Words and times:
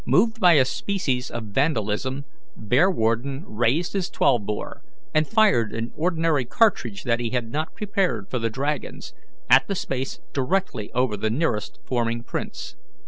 Moved 0.07 0.39
by 0.39 0.53
a 0.53 0.65
species 0.65 1.29
of 1.29 1.43
vandalism, 1.43 2.25
Bearwarden 2.57 3.43
raised 3.45 3.93
his 3.93 4.09
twelve 4.09 4.47
bore, 4.47 4.81
and 5.13 5.27
fired 5.27 5.75
an 5.75 5.91
ordinary 5.95 6.43
cartridge 6.43 7.03
that 7.03 7.19
he 7.19 7.29
had 7.29 7.51
not 7.51 7.75
prepared 7.75 8.27
for 8.31 8.39
the 8.39 8.49
dragons, 8.49 9.13
at 9.47 9.67
the 9.67 9.75
space 9.75 10.19
directly 10.33 10.91
over 10.93 11.15
the 11.15 11.29
nearest 11.29 11.77
forming 11.85 12.23
prints. 12.23 12.75